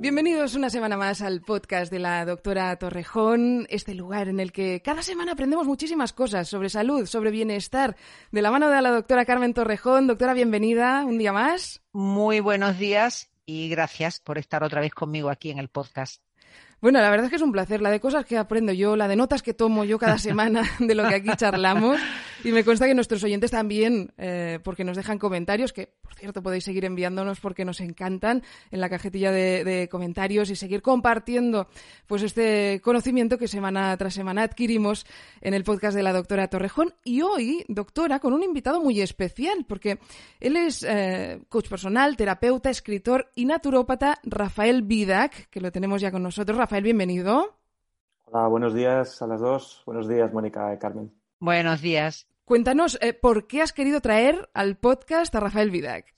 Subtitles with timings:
[0.00, 4.80] Bienvenidos una semana más al podcast de la doctora Torrejón, este lugar en el que
[4.80, 7.96] cada semana aprendemos muchísimas cosas sobre salud, sobre bienestar,
[8.30, 10.06] de la mano de la doctora Carmen Torrejón.
[10.06, 11.82] Doctora, bienvenida un día más.
[11.92, 16.22] Muy buenos días y gracias por estar otra vez conmigo aquí en el podcast.
[16.80, 19.08] Bueno, la verdad es que es un placer, la de cosas que aprendo yo, la
[19.08, 22.00] de notas que tomo yo cada semana de lo que aquí charlamos.
[22.44, 26.42] Y me consta que nuestros oyentes también, eh, porque nos dejan comentarios, que por cierto
[26.42, 31.68] podéis seguir enviándonos porque nos encantan en la cajetilla de, comentarios y seguir compartiendo
[32.06, 35.06] pues este conocimiento que semana tras semana adquirimos
[35.40, 36.94] en el podcast de la doctora Torrejón.
[37.04, 39.98] Y hoy, doctora, con un invitado muy especial, porque
[40.40, 46.12] él es eh, coach personal, terapeuta, escritor y naturópata, Rafael Vidac, que lo tenemos ya
[46.12, 46.56] con nosotros.
[46.56, 47.56] Rafael, bienvenido.
[48.26, 49.82] Hola, buenos días a las dos.
[49.86, 51.17] Buenos días, Mónica y Carmen.
[51.40, 52.26] Buenos días.
[52.44, 56.12] Cuéntanos, eh, ¿por qué has querido traer al podcast a Rafael Vidac?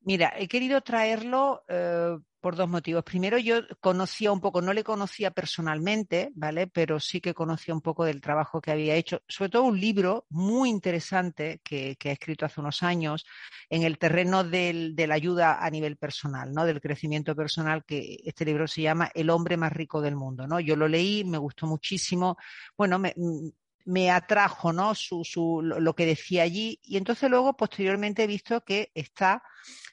[0.00, 3.04] Mira, he querido traerlo eh, por dos motivos.
[3.04, 6.68] Primero, yo conocía un poco, no le conocía personalmente, ¿vale?
[6.68, 10.24] Pero sí que conocía un poco del trabajo que había hecho, sobre todo un libro
[10.30, 13.26] muy interesante que, ha escrito hace unos años
[13.68, 16.64] en el terreno de la ayuda a nivel personal, ¿no?
[16.64, 20.60] Del crecimiento personal, que este libro se llama El hombre más rico del mundo, ¿no?
[20.60, 22.38] Yo lo leí, me gustó muchísimo.
[22.74, 23.12] Bueno, me,
[23.86, 24.94] me atrajo ¿no?
[24.94, 29.42] Su, su, lo que decía allí y entonces luego posteriormente he visto que está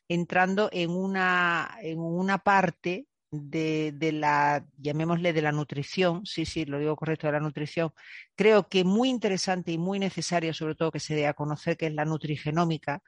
[0.07, 6.65] entrando en una, en una parte de, de, la, llamémosle de la nutrición, sí, sí,
[6.65, 7.91] lo digo correcto, de la nutrición,
[8.35, 11.87] creo que muy interesante y muy necesaria, sobre todo que se dé a conocer, que
[11.87, 13.01] es la nutrigenómica.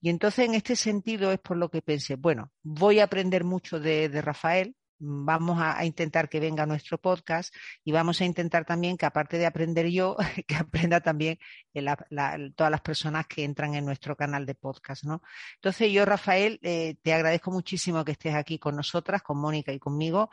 [0.00, 3.78] Y entonces, en este sentido, es por lo que pensé, bueno, voy a aprender mucho
[3.78, 7.54] de, de Rafael, vamos a, intentar que venga nuestro podcast
[7.84, 10.16] y vamos a intentar también que aparte de aprender yo,
[10.46, 11.38] que aprenda también
[12.56, 15.22] todas las personas que entran en nuestro canal de podcast, ¿no?
[15.56, 19.78] Entonces yo, Rafael, eh, te agradezco muchísimo que estés aquí con nosotras, con Mónica y
[19.78, 20.30] conmigo.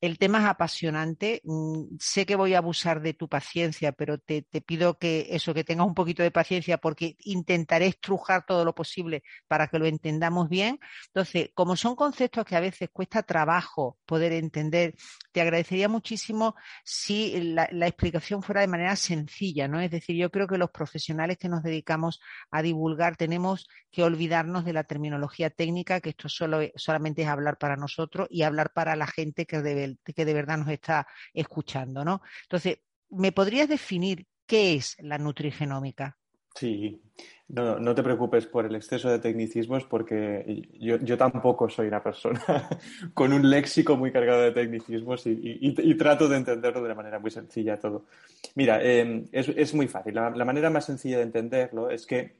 [0.00, 1.40] El tema es apasionante.
[1.44, 5.54] Mm, sé que voy a abusar de tu paciencia, pero te, te pido que eso,
[5.54, 9.86] que tengas un poquito de paciencia porque intentaré estrujar todo lo posible para que lo
[9.86, 10.78] entendamos bien.
[11.08, 14.94] Entonces, como son conceptos que a veces cuesta trabajo poder entender.
[15.32, 16.54] Te agradecería muchísimo
[16.84, 19.80] si la, explicación fuera de manera sencilla, ¿no?
[19.80, 22.20] Es decir, yo creo que los profesionales que nos dedicamos
[22.50, 27.58] a divulgar tenemos que olvidarnos de la terminología técnica, que esto solo, solamente es hablar
[27.58, 32.04] para nosotros y hablar para la gente que de, que de verdad nos está escuchando,
[32.04, 32.22] ¿no?
[32.42, 32.78] Entonces,
[33.10, 36.16] ¿me podrías definir qué es la nutrigenómica?
[36.54, 37.02] Sí,
[37.48, 42.40] no, no te preocupes por el exceso de tecnicismos porque yo, tampoco soy una persona
[43.14, 47.30] con un léxico muy cargado de tecnicismos y, trato de entenderlo de una manera muy
[47.30, 48.06] sencilla todo.
[48.54, 50.14] Mira, em, es, muy fácil.
[50.14, 52.36] La, manera más sencilla de entenderlo es que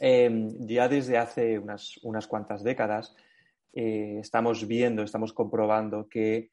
[0.00, 3.14] em, ya desde hace unas, unas cuantas décadas
[3.72, 6.50] eh, estamos viendo, estamos comprobando que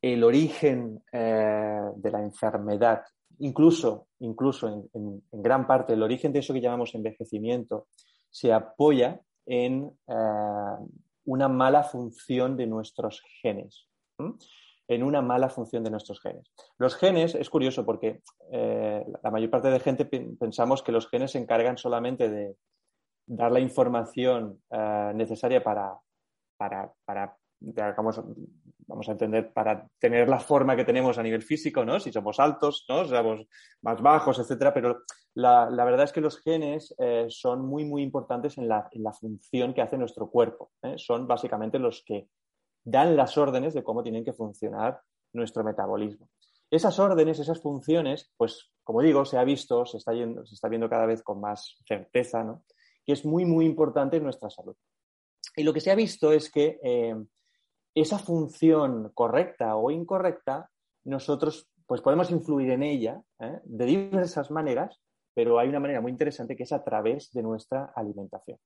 [0.00, 3.02] el origen eh, de la enfermedad
[3.42, 7.88] incluso, incluso en, gran parte, el origen de eso que llamamos envejecimiento
[8.30, 10.76] se apoya en eh,
[11.24, 13.88] una mala función de nuestros genes.
[14.88, 16.52] En una mala función de nuestros genes.
[16.78, 18.22] Los genes, es curioso porque
[18.52, 22.56] eh, la mayor parte de gente pensamos que los genes se encargan solamente de
[23.26, 25.98] dar la información eh, necesaria para,
[26.56, 27.36] para, para
[28.86, 32.00] vamos a entender, para tener la forma que tenemos a nivel físico, ¿no?
[32.00, 33.04] Si somos altos, ¿no?
[33.06, 33.46] Somos
[33.82, 35.02] más bajos, etcétera, pero
[35.34, 38.88] la, verdad es que los genes eh, son muy, muy importantes en la,
[39.18, 40.72] función que hace nuestro cuerpo.
[40.82, 40.94] ¿eh?
[40.96, 42.28] Son básicamente los que
[42.84, 45.00] dan las órdenes de cómo tienen que funcionar
[45.32, 46.28] nuestro metabolismo.
[46.70, 50.88] Esas órdenes, esas funciones, pues, como digo, se ha visto, se está, se está viendo
[50.88, 52.64] cada vez con más certeza, ¿no?
[53.04, 54.76] Que es muy, muy importante en nuestra salud.
[55.56, 57.14] Y lo que se ha visto es que eh,
[57.94, 60.70] esa función correcta o incorrecta,
[61.04, 63.60] nosotros pues podemos influir en ella ¿eh?
[63.64, 65.00] de diversas maneras,
[65.34, 68.58] pero hay una manera muy interesante que es a través de nuestra alimentación.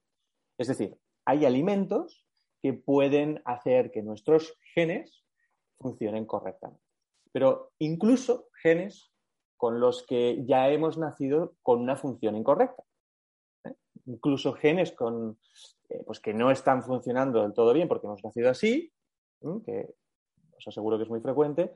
[0.59, 2.27] Es decir, hay alimentos
[2.63, 5.25] que pueden hacer que nuestros genes
[5.79, 6.83] funcionen correctamente.
[7.33, 9.13] Pero incluso genes
[9.57, 12.83] con los que ya hemos nacido con una función incorrecta.
[13.65, 13.75] ¿eh?
[14.07, 15.39] Incluso genes con,
[15.89, 18.93] eh, pues que no están funcionando del todo bien porque hemos nacido así,
[19.65, 19.95] que
[20.57, 21.75] os aseguro que es muy frecuente,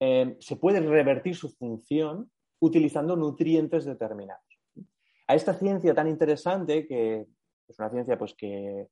[0.00, 4.42] eh, se puede revertir su función utilizando nutrientes determinados.
[5.26, 7.26] a esta ciencia tan interesante, que
[7.66, 8.88] es una ciencia pues, que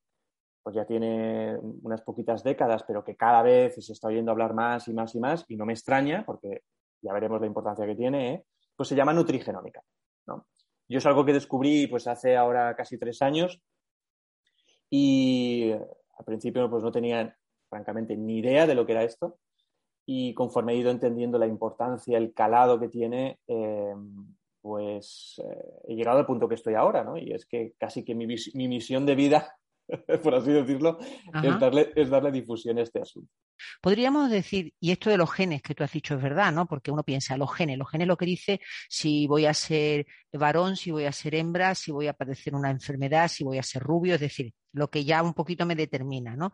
[0.63, 4.89] pues ya tiene unas poquitas décadas, pero que cada vez se está oyendo hablar más
[4.89, 6.63] y más y más, y no me extraña, porque
[7.03, 8.45] ya veremos la importancia que tiene, ¿eh?
[8.75, 9.83] pues se llama nutrigenómica.
[10.89, 13.63] Yo es algo que descubrí pues hace ahora casi tres años
[14.91, 17.35] y al principio pues no tenía
[17.73, 19.39] francamente ni idea de lo que era esto
[20.05, 23.95] y conforme he ido entendiendo la importancia, el calado que tiene, eh,
[24.61, 27.17] pues eh, he llegado al punto que estoy ahora, ¿no?
[27.17, 29.57] Y es que casi que mi, mi misión de vida
[30.23, 30.99] por así decirlo,
[31.43, 33.31] es darle, es darle, difusión a este asunto.
[33.81, 36.67] Podríamos decir, y esto de los genes que tú has dicho es verdad, ¿no?
[36.67, 40.77] Porque uno piensa, los genes, los genes lo que dice si voy a ser varón,
[40.77, 43.83] si voy a ser hembra, si voy a padecer una enfermedad, si voy a ser
[43.83, 46.53] rubio, es decir, lo que ya un poquito me determina, ¿no?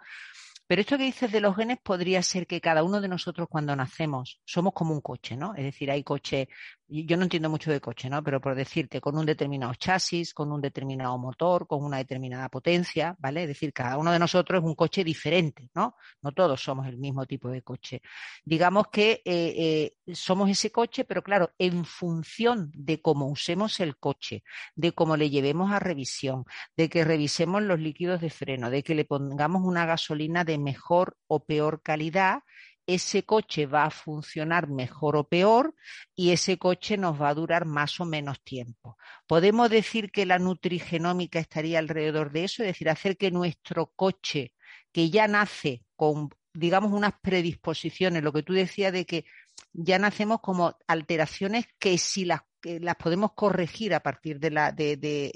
[0.68, 3.74] Pero esto que dices de los genes podría ser que cada uno de nosotros cuando
[3.74, 5.54] nacemos somos como un coche, ¿no?
[5.54, 6.48] Es decir, hay coche,
[6.88, 8.22] yo no entiendo mucho de coche, ¿no?
[8.22, 13.14] Pero por decirte, con un determinado chasis, con un determinado motor, con una determinada potencia,
[13.18, 13.42] ¿vale?
[13.42, 15.96] Es decir, cada uno de nosotros es un coche diferente, ¿no?
[16.22, 18.00] No todos somos el mismo tipo de coche.
[18.44, 23.98] Digamos que eh, eh, somos ese coche, pero claro, en función de cómo usemos el
[23.98, 24.42] coche,
[24.74, 26.44] de cómo le llevemos a revisión,
[26.76, 31.18] de que revisemos los líquidos de freno, de que le pongamos una gasolina de mejor
[31.26, 32.40] o peor calidad,
[32.88, 35.74] ese coche va a funcionar mejor o peor
[36.16, 38.96] y ese coche nos va a durar más o menos tiempo.
[39.26, 44.54] Podemos decir que la nutrigenómica estaría alrededor de eso, es decir, hacer que nuestro coche,
[44.90, 49.26] que ya nace con, digamos, unas predisposiciones, lo que tú decías de que
[49.74, 54.72] ya nacemos como alteraciones que si las que las podemos corregir a partir de la,
[54.72, 55.30] de,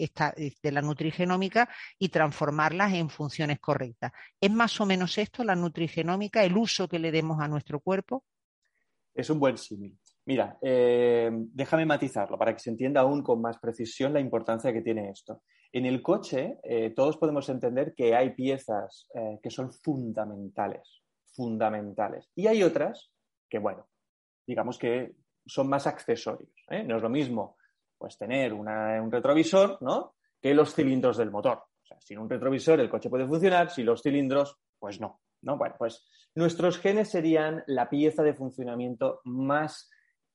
[0.62, 4.12] la nutrigenómica y transformarlas en funciones correctas.
[4.40, 8.24] ¿Es más o menos esto la nutrigenómica, el uso que le demos a nuestro cuerpo?
[9.14, 9.98] Es un buen símil.
[10.24, 14.82] Mira, eh, déjame matizarlo para que se entienda aún con más precisión la importancia que
[14.82, 15.42] tiene esto.
[15.72, 21.02] En el coche, eh, todos podemos entender que hay piezas eh, que son fundamentales,
[21.34, 22.30] fundamentales.
[22.34, 23.10] Y hay otras
[23.48, 23.88] que, bueno,
[24.46, 25.14] digamos que
[25.46, 26.52] son más accesorios.
[26.68, 26.84] ¿eh?
[26.84, 27.56] No es lo mismo
[27.98, 30.14] pues, tener un retrovisor ¿no?
[30.40, 31.58] que los cilindros del motor.
[31.58, 35.20] O sea, sin un retrovisor el coche puede funcionar, sin los cilindros, pues no.
[35.42, 35.56] ¿no?
[35.56, 39.90] Bueno, pues nuestros genes serían la pieza de funcionamiento más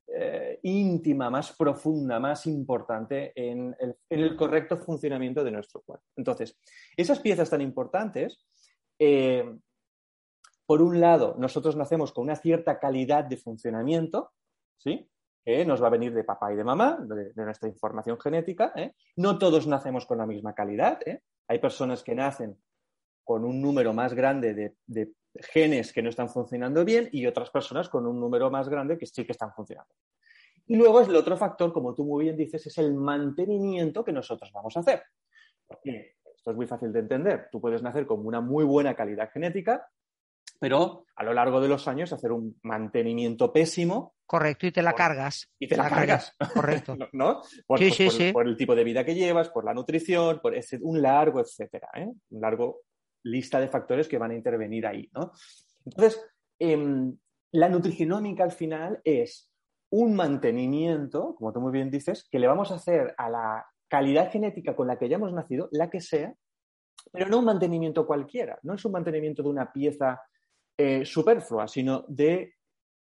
[0.10, 3.76] eh, íntima, más profunda, más importante en
[4.10, 6.06] el, correcto funcionamiento de nuestro cuerpo.
[6.16, 6.58] Entonces,
[6.96, 8.46] esas piezas tan importantes,
[8.98, 9.44] eh,
[10.66, 14.32] por un lado, nosotros nacemos con una cierta calidad de funcionamiento,
[14.78, 15.10] ¿sí?
[15.66, 18.74] Nos va a venir de papá y de mamá, de, nuestra información genética.
[18.76, 18.94] ¿eh?
[19.16, 21.00] No todos nacemos con la misma calidad.
[21.08, 21.22] ¿eh?
[21.48, 22.58] Hay personas que nacen
[23.24, 24.54] con un número más grande
[24.88, 28.98] de, genes que no están funcionando bien y otras personas con un número más grande
[28.98, 29.94] que sí que están funcionando.
[30.66, 34.52] Y luego el otro factor, como tú muy bien dices, es el mantenimiento que nosotros
[34.52, 35.04] vamos a hacer.
[35.84, 37.48] esto es muy fácil de entender.
[37.52, 39.88] Tú puedes nacer con una muy buena calidad genética,
[40.60, 44.16] pero a lo largo de los años hacer un mantenimiento pésimo.
[44.26, 45.50] Correcto, y te la cargas.
[45.60, 46.36] Y te la, cargas.
[46.54, 46.96] Correcto.
[47.14, 47.42] ¿No?
[47.66, 48.32] Por, sí, sí, sí.
[48.32, 51.90] por, el tipo de vida que llevas, por la nutrición, por ese, un largo, etcétera.
[51.96, 52.08] ¿eh?
[52.30, 52.82] Un largo
[53.24, 55.32] lista de factores que van a intervenir ahí, ¿no?
[55.86, 56.22] Entonces,
[56.60, 57.18] em,
[57.52, 59.52] la nutrigenómica al final es
[59.90, 64.32] un mantenimiento, como tú muy bien dices, que le vamos a hacer a la calidad
[64.32, 66.34] genética con la que hayamos nacido, la que sea,
[67.12, 70.22] pero no un mantenimiento cualquiera, no es un mantenimiento de una pieza
[70.78, 72.54] eh, superflua, sino de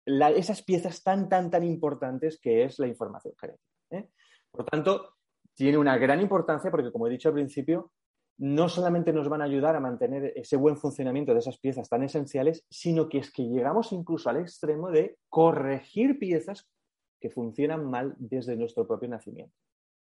[0.07, 3.64] esas piezas tan, tan, tan importantes que es la información genética.
[3.90, 4.09] ¿eh?
[4.50, 5.14] Por tanto,
[5.54, 7.93] tiene una gran importancia porque, como he dicho al principio,
[8.38, 12.02] no solamente nos van a ayudar a mantener ese buen funcionamiento de esas piezas tan
[12.02, 16.69] esenciales, sino que es que llegamos incluso al extremo de corregir piezas
[17.21, 19.54] que funcionan mal desde nuestro propio nacimiento.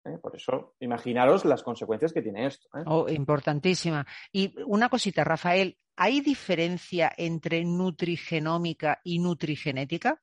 [0.05, 0.19] ¿Eh?
[0.19, 2.69] Por eso, imaginaros las consecuencias que tiene esto.
[2.77, 2.83] ¿eh?
[2.87, 4.07] Oh, importantísima.
[4.33, 10.21] Y una cosita, Rafael, ¿hay diferencia entre nutrigenómica y nutrigenética?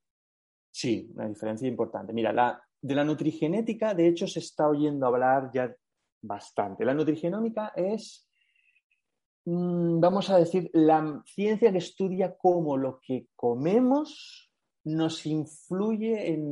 [0.72, 2.14] Sí, una diferencia importante.
[2.14, 5.74] Mira, la, de la nutrigenética, de hecho, se está oyendo hablar ya
[6.22, 6.86] bastante.
[6.86, 8.30] La nutrigenómica es,
[9.46, 14.52] mm, vamos a decir, la ciencia que estudia cómo lo que comemos
[14.84, 16.52] nos influye en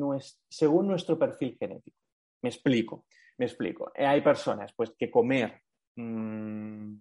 [0.50, 1.98] según nuestro perfil genético.
[2.42, 3.06] Me explico,
[3.38, 3.92] me explico.
[3.96, 5.62] Eh, hay personas pues, que comer,
[5.96, 6.96] mm,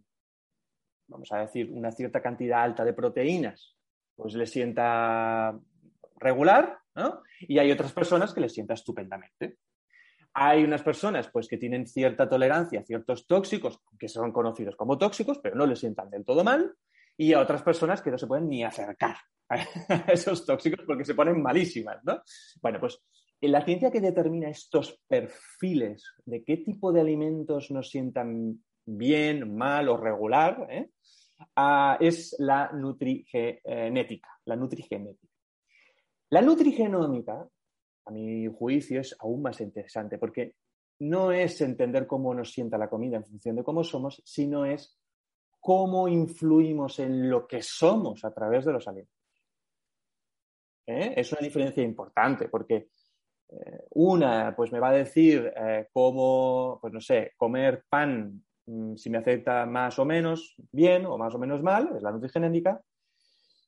[1.09, 3.77] vamos a decir, una cierta cantidad alta de proteínas,
[4.17, 5.59] pues les sienta
[6.17, 7.23] regular, ¿no?
[7.41, 9.59] Y hay otras personas que les sienta estupendamente.
[10.33, 14.99] Hay unas personas pues, que tienen cierta tolerancia a ciertos tóxicos, que son conocidos como
[14.99, 16.75] tóxicos, pero no les sientan del todo mal,
[17.17, 19.17] y a otras personas que no se pueden ni acercar
[19.49, 19.57] a
[20.09, 22.23] esos tóxicos porque se ponen malísimas, ¿no?
[22.61, 23.01] Bueno, pues
[23.41, 29.89] la ciencia que determina estos perfiles de qué tipo de alimentos nos sientan bien, mal
[29.89, 30.91] o regular, ¿eh?
[31.57, 35.33] ah, es la nutrigenética, la nutrigenética.
[36.31, 37.47] La nutrigenómica,
[38.07, 40.57] a mi juicio, es aún más interesante porque
[41.01, 44.99] no es entender cómo nos sienta la comida en función de cómo somos, sino es
[45.61, 49.15] cómo influimos en lo que somos a través de los alimentos.
[50.87, 51.15] ¿Eh?
[51.17, 52.89] Es una diferencia importante porque
[53.91, 59.11] una, pues me va a decir eh, cómo, pues no sé, comer pan mm, si
[59.11, 62.81] me afecta más o menos bien o más o menos mal, es la nutrigenética.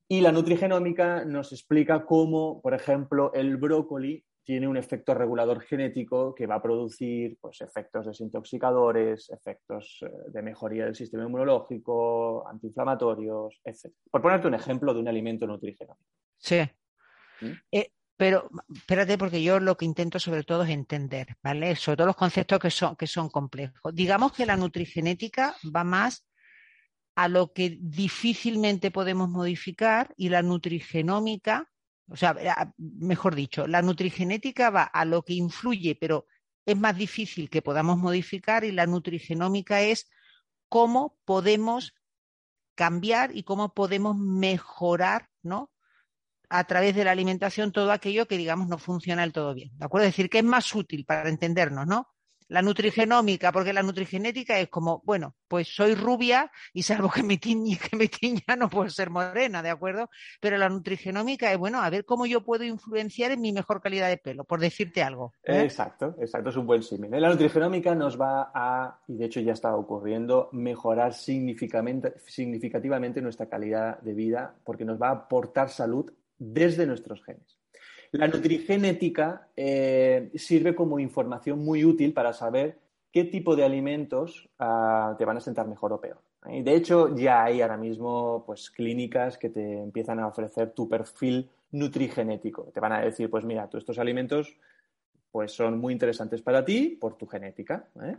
[0.08, 6.32] Y la nutrigenómica nos explica cómo, por ejemplo, el brócoli tiene un efecto regulador genético
[6.32, 13.60] que va a producir pues, efectos desintoxicadores, efectos eh, de mejoría del sistema inmunológico, antiinflamatorios,
[13.64, 13.92] etc.
[14.08, 16.06] Por ponerte un ejemplo de un alimento nutrigenómico.
[16.38, 16.60] Sí.
[17.40, 17.52] ¿Mm?
[17.72, 21.76] Eh, pero espérate, porque yo lo que intento sobre todo es entender, ¿vale?
[21.76, 23.94] Sobre todo los conceptos que son, que son complejos.
[23.94, 26.26] Digamos que la nutrigenética va más
[27.14, 31.70] a lo que difícilmente podemos modificar y la nutrigenómica
[32.08, 32.36] o sea,
[32.78, 36.26] mejor dicho, la nutrigenética va a lo que influye, pero
[36.64, 40.08] es más difícil que podamos modificar y la nutrigenómica es
[40.68, 41.94] cómo podemos
[42.74, 45.70] cambiar y cómo podemos mejorar, ¿no?
[46.48, 49.70] A través de la alimentación todo aquello que, digamos, no funciona del todo bien.
[49.76, 50.06] ¿De acuerdo?
[50.06, 52.08] Es decir, que es más útil para entendernos, ¿no?
[52.48, 57.38] La nutrigenómica, porque la nutrigenética es como, bueno, pues soy rubia y salvo que me
[57.38, 60.08] tiña, que me tiña no puedo ser morena, ¿de acuerdo?
[60.40, 64.08] Pero la nutrigenómica es, bueno, a ver cómo yo puedo influenciar en mi mejor calidad
[64.08, 65.32] de pelo, por decirte algo.
[65.42, 65.62] ¿eh?
[65.62, 67.20] Exacto, exacto, es un buen símil.
[67.20, 73.98] La nutrigenómica nos va a, y de hecho ya está ocurriendo, mejorar significativamente nuestra calidad
[74.02, 77.58] de vida porque nos va a aportar salud desde nuestros genes.
[78.12, 82.78] La nutrigenética eh, sirve como información muy útil para saber
[83.12, 86.20] qué tipo de alimentos ah, te van a sentar mejor o peor.
[86.48, 90.88] Y de hecho, ya hay ahora mismo pues, clínicas que te empiezan a ofrecer tu
[90.88, 92.70] perfil nutrigenético.
[92.72, 94.56] Te van a decir, pues mira, tú estos alimentos
[95.30, 97.88] pues, son muy interesantes para ti por tu genética.
[98.02, 98.16] ¿eh?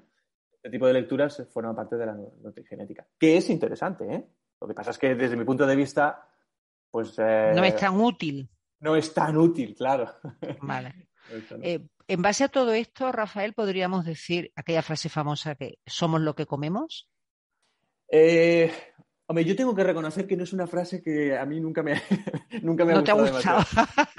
[0.51, 4.13] Este tipo de lecturas forman parte de la nutrigenética, que es interesante.
[4.13, 4.25] ¿eh?
[4.59, 6.26] Lo que pasa es que desde mi punto de vista,
[7.03, 7.17] pues...
[7.17, 8.49] no es tan útil
[8.79, 10.13] no es tan útil, claro.
[10.61, 10.93] Vale.
[11.61, 16.35] Eh, en base a todo esto, Rafael, podríamos decir aquella frase famosa que somos lo
[16.35, 17.09] que comemos.
[18.09, 18.71] Eh,
[19.25, 22.01] hombre, yo tengo que reconocer que no es una frase que a mí nunca me,
[22.63, 23.61] nunca me ha gustado, demasiado.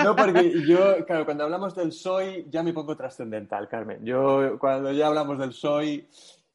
[0.05, 4.05] No, porque yo, claro, cuando hablamos del soy, ya me pongo trascendental, Carmen.
[4.05, 6.07] Yo, cuando ya hablamos del soy,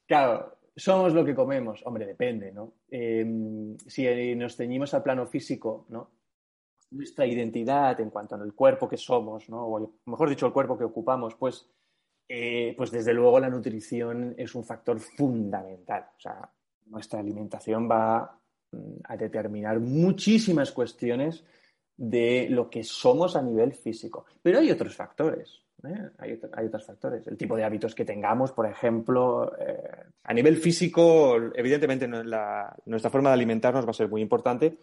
[0.05, 1.81] claro, somos lo que comemos.
[1.85, 2.73] Hombre, depende, ¿no?
[2.89, 6.09] Eh, si nos ceñimos al plano físico, ¿no?
[6.93, 11.35] nuestra identidad en cuanto al cuerpo que somos, o mejor dicho, el cuerpo que ocupamos,
[11.35, 11.67] pues,
[12.29, 16.05] eh, pues desde luego la nutrición es un factor fundamental.
[16.15, 16.49] O sea,
[16.85, 18.39] nuestra alimentación va
[18.71, 21.43] mm, a determinar muchísimas cuestiones
[21.97, 24.25] de lo que somos a nivel físico.
[24.41, 25.61] Pero hay otros factores.
[25.85, 26.09] ¿Eh?
[26.17, 27.27] Hay, otros factores.
[27.27, 33.29] El tipo de hábitos que tengamos, por ejemplo, eh, a nivel físico, evidentemente nuestra forma
[33.29, 34.77] de alimentarnos va a ser muy importante,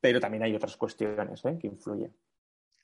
[0.00, 1.58] pero también hay otras cuestiones ¿eh?
[1.60, 2.14] que influyen.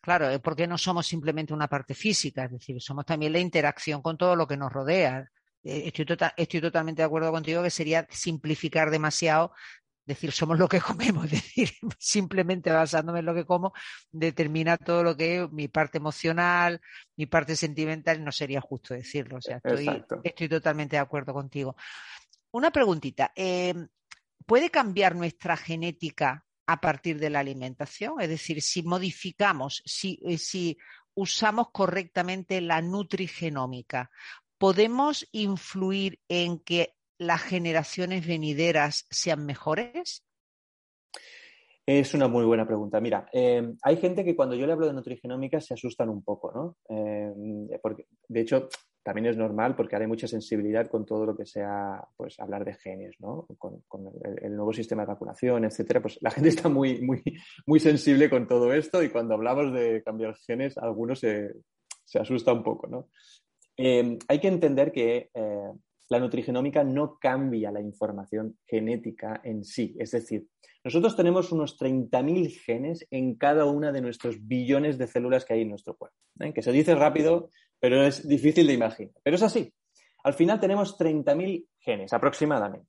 [0.03, 4.17] Claro, porque no somos simplemente una parte física, es decir, somos también la interacción con
[4.17, 5.29] todo lo que nos rodea.
[5.63, 9.53] Estoy, tota-, estoy totalmente de acuerdo contigo que sería simplificar demasiado
[10.07, 13.73] decir somos lo que comemos, es decir, simplemente basándome en lo que como,
[14.11, 16.81] determina todo lo que es mi parte emocional,
[17.17, 19.39] mi parte sentimental, no sería justo decirlo.
[19.39, 19.61] O sea,
[20.23, 21.77] estoy, totalmente de acuerdo contigo.
[22.53, 23.33] Una preguntita.
[23.35, 23.75] Eh,
[24.47, 30.37] ¿Puede cambiar nuestra genética a partir de la alimentación, es decir, si modificamos, si, eh,
[30.37, 30.77] si
[31.15, 34.11] usamos correctamente la nutrigenómica,
[34.59, 40.25] ¿podemos influir en que las generaciones venideras sean mejores?
[41.89, 43.01] Es una muy buena pregunta.
[43.01, 46.51] Mira, eh, hay gente que cuando yo le hablo de nutrigenómica se asustan un poco,
[46.53, 46.77] ¿no?
[46.89, 48.69] Eh, porque, de hecho,
[49.05, 52.65] también es normal porque ahora hay mucha sensibilidad con todo lo que sea, pues, hablar
[52.65, 53.47] de genes, ¿no?
[53.57, 53.85] Con,
[54.43, 56.03] el, nuevo sistema de vacunación, etcétera.
[56.03, 57.23] Pues la gente está muy, muy,
[57.67, 61.53] muy sensible con todo esto y cuando hablamos de cambiar genes, algunos se,
[62.05, 63.11] se asusta un poco, ¿no?
[63.77, 65.31] Eh, hay que entender que
[66.09, 69.97] la nutrigenómica no cambia la información genética en sí.
[69.99, 70.47] Es decir,
[70.85, 75.63] nosotros tenemos unos 30.000 genes en cada una de nuestros billones de células que hay
[75.63, 76.17] en nuestro cuerpo.
[76.41, 76.53] ¿eh?
[76.53, 79.13] Que se dice rápido, pero es difícil de imaginar.
[79.23, 79.73] Pero es así.
[80.23, 82.89] Al final tenemos 30.000 genes aproximadamente.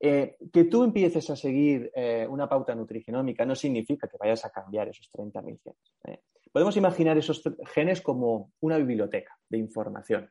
[0.00, 4.50] Eh, que tú empieces a seguir eh, una pauta nutrigenómica no significa que vayas a
[4.50, 6.20] cambiar esos 30.000 genes.
[6.52, 10.30] Podemos imaginar esos genes como una biblioteca de información,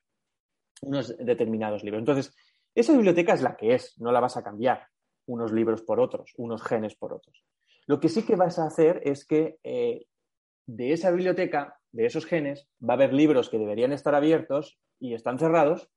[0.82, 2.00] unos determinados libros.
[2.00, 2.36] Entonces,
[2.76, 4.88] esa biblioteca es la que es, no la vas a cambiar
[5.26, 7.44] unos libros por otros, unos genes por otros.
[7.86, 12.68] Lo que sí que vas a hacer es que de esa biblioteca, de esos genes,
[12.82, 15.90] va a haber libros que deberían estar abiertos y están cerrados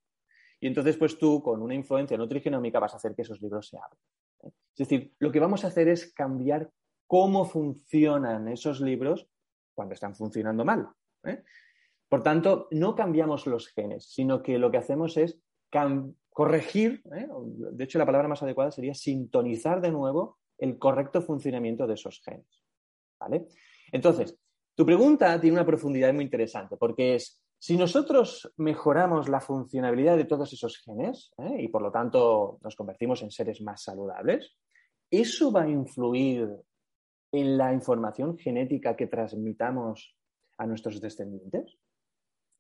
[0.61, 3.79] y entonces, pues tú, con una influencia nutrigenómica, vas a hacer que esos libros se
[3.79, 3.99] abran.
[4.43, 4.53] ¿eh?
[4.73, 6.71] Es decir, lo que vamos a hacer es cambiar
[7.07, 9.27] cómo funcionan esos libros
[9.75, 10.89] cuando están funcionando mal.
[11.25, 11.43] ¿eh?
[12.11, 15.41] Por tanto, no cambiamos los genes, sino que lo que hacemos es
[16.31, 17.29] corregir, ¿eh?
[17.71, 22.21] de hecho la palabra más adecuada sería sintonizar de nuevo el correcto funcionamiento de esos
[22.25, 22.65] genes.
[23.21, 23.47] ¿Vale?
[23.93, 24.37] Entonces,
[24.75, 30.25] tu pregunta tiene una profundidad muy interesante porque es, si nosotros mejoramos la funcionalidad de
[30.25, 31.63] todos esos genes ¿eh?
[31.63, 34.57] y por lo tanto nos convertimos en seres más saludables,
[35.09, 36.49] ¿eso va a influir
[37.31, 40.17] en la información genética que transmitamos
[40.59, 41.79] a nuestros descendientes?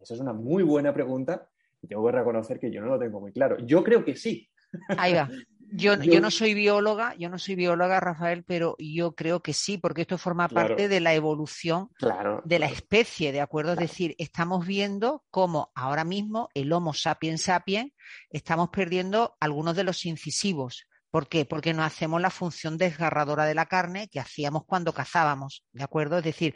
[0.00, 1.48] Esa es una muy buena pregunta
[1.82, 3.58] y tengo que reconocer que yo no lo tengo muy claro.
[3.58, 4.48] Yo creo que sí.
[4.96, 5.28] Ahí va.
[5.72, 9.78] Yo, yo, no soy bióloga, yo no soy bióloga, Rafael, pero yo creo que sí,
[9.78, 11.90] porque esto forma parte de la evolución
[12.44, 13.72] de la especie, ¿de acuerdo?
[13.72, 17.92] Es decir, estamos viendo cómo ahora mismo el Homo sapiens sapiens
[18.30, 20.86] estamos perdiendo algunos de los incisivos.
[21.10, 21.44] ¿Por qué?
[21.44, 26.18] Porque no hacemos la función desgarradora de la carne que hacíamos cuando cazábamos, ¿de acuerdo?
[26.18, 26.54] Es decir,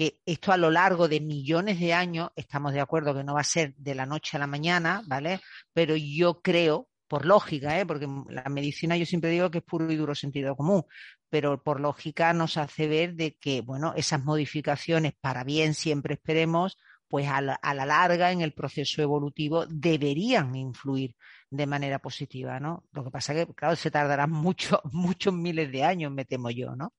[0.00, 3.42] que esto a lo largo de millones de años, estamos de acuerdo que no va
[3.42, 5.42] a ser de la noche a la mañana, ¿vale?
[5.74, 7.84] Pero yo creo por lógica, ¿eh?
[7.84, 10.84] porque la medicina yo siempre digo que es puro y duro sentido común,
[11.28, 16.78] pero por lógica nos hace ver de que, bueno, esas modificaciones, para bien siempre esperemos,
[17.06, 21.14] pues a la, larga en el proceso evolutivo deberían influir
[21.50, 22.84] de manera positiva, ¿no?
[22.92, 26.74] Lo que pasa que, claro, se tardarán muchos, muchos miles de años, me temo yo,
[26.74, 26.94] ¿no?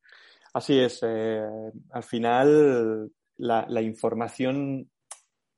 [0.54, 1.00] Así es.
[1.04, 4.90] Eh, al final, la, información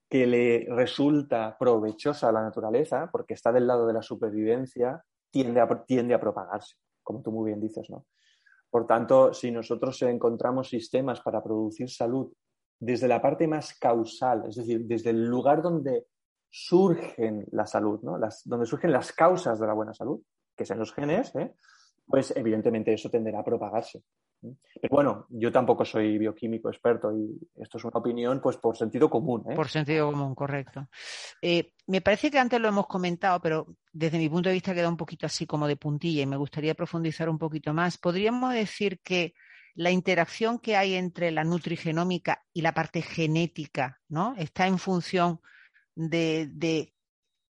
[0.10, 5.60] que le resulta provechosa a la naturaleza, porque está del lado de la supervivencia, tiende
[5.60, 8.06] a, tiende a propagarse, como tú muy bien dices, ¿no?
[8.70, 12.32] Por tanto, si nosotros encontramos sistemas para producir salud
[12.80, 16.08] desde la parte más causal, es decir, desde el lugar donde
[16.50, 18.18] surgen la salud, ¿no?
[18.46, 20.22] donde surgen las causas de la buena salud,
[20.56, 21.56] que son los genes, ¿eh?
[22.06, 24.04] Pues evidentemente eso tenderá a propagarse.
[24.82, 29.10] Pero bueno, yo tampoco soy bioquímico experto y esto es una opinión pues por sentido
[29.10, 29.44] común.
[29.50, 29.56] ¿eh?
[29.56, 30.90] Por sentido común, correcto.
[31.42, 34.90] Eh, me parece que antes lo hemos comentado, pero desde mi punto de vista queda
[34.90, 37.98] un poquito así como de puntilla y me gustaría profundizar un poquito más.
[37.98, 39.34] ¿Podríamos decir que
[39.76, 44.36] la interacción que hay entre la nutrigenómica y la parte genética ¿no?
[44.38, 45.40] está en función
[45.96, 46.94] de, de,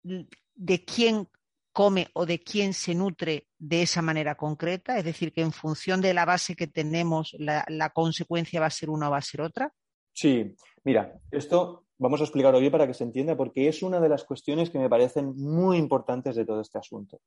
[0.04, 1.28] de quién
[1.74, 4.98] come o de quién se nutre de esa manera concreta?
[4.98, 8.90] Es decir, que en función de la base que tenemos, la, consecuencia va a ser
[8.90, 9.74] una o va a ser otra.
[10.14, 14.10] Sí, mira, esto vamos a explicarlo bien para que se entienda, porque es una de
[14.10, 17.20] las cuestiones que me parecen muy importantes de todo este asunto.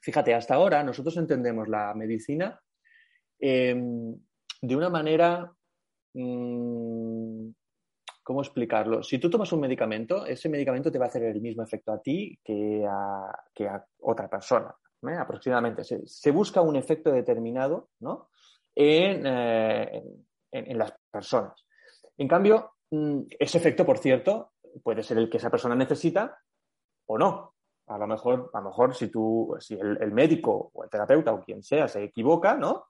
[0.00, 2.60] Fíjate, hasta ahora nosotros entendemos la medicina
[3.38, 4.16] em,
[4.62, 5.52] de una manera
[6.14, 7.48] mm,
[8.26, 9.04] ¿Cómo explicarlo?
[9.04, 12.02] Si tú tomas un medicamento, ese medicamento te va a hacer el mismo efecto a
[12.02, 15.14] ti que a, otra persona, ¿eh?
[15.16, 15.84] aproximadamente.
[15.84, 18.30] Se, busca un efecto determinado ¿no?
[18.74, 20.02] Eh,
[20.50, 21.64] en, las personas.
[22.18, 26.36] En cambio, mm, ese efecto, por cierto, puede ser el que esa persona necesita
[27.06, 27.54] o no.
[27.86, 31.44] A lo mejor, a lo mejor si tú, si el médico o el terapeuta o
[31.44, 32.86] quien sea se equivoca, ¿no?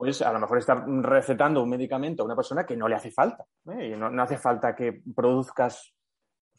[0.00, 3.10] Pues a lo mejor está recetando un medicamento a una persona que no le hace
[3.10, 3.44] falta.
[3.70, 3.88] ¿eh?
[3.88, 5.92] Y no, hace falta que produzcas,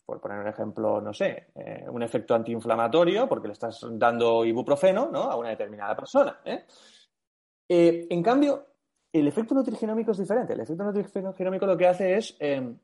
[0.06, 5.10] por poner un ejemplo, no sé, eh, un efecto antiinflamatorio porque le estás dando ibuprofeno
[5.12, 5.23] ¿no?
[5.23, 6.39] a una determinada persona.
[6.45, 6.67] ¿eh?
[7.67, 8.67] en cambio,
[9.12, 10.54] el efecto nutrigenómico es diferente.
[10.54, 12.77] El efecto nutrigenómico lo que hace es em,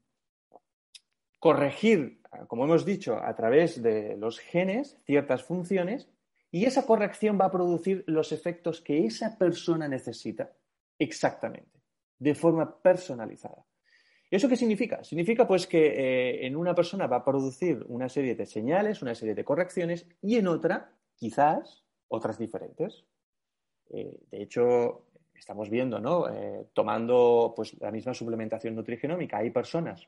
[1.37, 6.09] corregir, como hemos dicho, a través de los genes ciertas funciones
[6.51, 10.51] y esa corrección va a producir los efectos que esa persona necesita
[10.97, 11.79] exactamente,
[12.19, 13.65] de forma personalizada.
[14.29, 15.03] ¿Eso qué significa?
[15.03, 19.15] Significa pues que eh, en una persona va a producir una serie de señales, una
[19.15, 23.05] serie de correcciones y en otra, quizás, otras diferentes.
[23.89, 26.27] Eh, de hecho, estamos viendo, ¿no?
[26.29, 30.07] Eh, tomando pues, la misma suplementación nutrigenómica, hay personas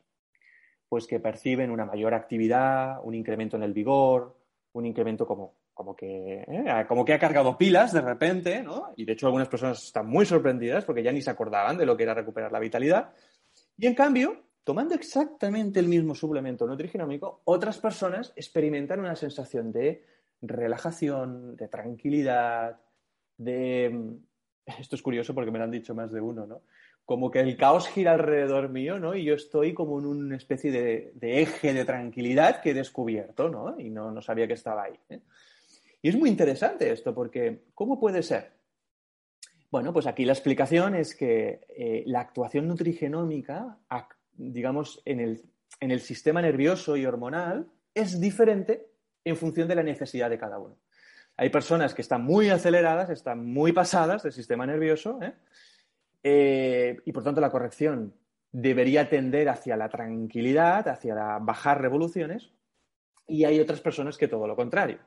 [0.89, 4.35] pues, que perciben una mayor actividad, un incremento en el vigor,
[4.73, 8.91] un incremento como como que, eh, como que ha cargado pilas de repente, ¿no?
[8.97, 11.95] Y de hecho algunas personas están muy sorprendidas porque ya ni se acordaban de lo
[11.95, 13.13] que era recuperar la vitalidad.
[13.77, 20.03] Y en cambio, tomando exactamente el mismo suplemento nutrigenómico, otras personas experimentan una sensación de
[20.41, 22.81] relajación, de tranquilidad,
[23.37, 24.17] de...
[24.81, 26.61] Esto es curioso porque me lo han dicho más de uno, ¿no?
[27.05, 29.15] Como que el caos gira alrededor mío, ¿no?
[29.15, 33.79] Y yo estoy como en una especie de, eje de tranquilidad que he descubierto, ¿no?
[33.79, 34.99] Y no, sabía que estaba ahí.
[35.09, 35.21] ¿eh?
[36.01, 38.53] Y es muy interesante esto porque, ¿cómo puede ser?
[39.71, 43.77] Bueno, pues aquí la explicación es que eh, la actuación nutrigenómica,
[44.31, 45.43] digamos, en el,
[45.79, 48.87] en el sistema nervioso y hormonal, es diferente
[49.23, 50.77] en función de la necesidad de cada uno.
[51.37, 55.33] Hay personas que están muy aceleradas, están muy pasadas del sistema nervioso, ¿eh?
[56.21, 58.13] Eh, y por tanto la corrección
[58.51, 62.51] debería tender hacia la tranquilidad, hacia la bajar revoluciones,
[63.27, 64.99] y hay otras personas que todo lo contrario.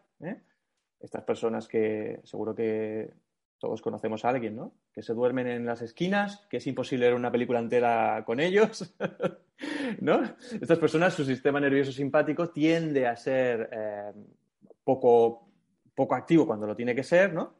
[1.02, 3.12] Estas personas que seguro que
[3.58, 4.74] todos conocemos a alguien, ¿no?
[4.92, 8.94] Que se duermen en las esquinas, que es imposible ver una película entera con ellos,
[10.00, 10.22] ¿no?
[10.60, 13.68] Estas personas, su sistema nervioso simpático tiende a ser
[14.84, 15.52] poco
[15.94, 17.54] poco activo cuando lo tiene que ser, ¿no?